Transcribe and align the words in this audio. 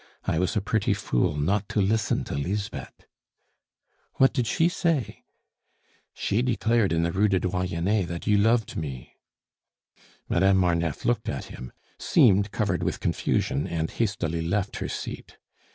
"I 0.25 0.39
was 0.39 0.55
a 0.57 0.61
pretty 0.61 0.95
fool 0.95 1.35
not 1.35 1.69
to 1.69 1.79
listen 1.79 2.23
to 2.23 2.33
Lisbeth" 2.33 3.05
"What 4.15 4.33
did 4.33 4.47
she 4.47 4.67
say?" 4.67 5.25
"She 6.11 6.41
declared, 6.41 6.91
in 6.91 7.03
the 7.03 7.11
Rue 7.11 7.27
du 7.27 7.37
Doyenne, 7.39 8.07
that 8.07 8.25
you 8.25 8.35
loved 8.39 8.75
me!" 8.75 9.17
Madame 10.27 10.57
Marneffe 10.57 11.05
looked 11.05 11.29
at 11.29 11.45
him, 11.53 11.71
seemed 11.99 12.49
covered 12.51 12.81
with 12.81 12.99
confusion, 12.99 13.67
and 13.67 13.91
hastily 13.91 14.41
left 14.41 14.77
her 14.77 14.89
seat. 14.89 15.37